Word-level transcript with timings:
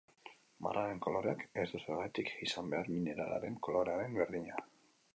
Marraren 0.65 1.01
koloreak 1.07 1.43
ez 1.63 1.67
du 1.75 1.81
zergatik 1.83 2.33
izan 2.49 2.75
behar 2.75 2.93
mineralaren 2.97 3.63
kolorearen 3.69 4.21
berdina. 4.23 4.69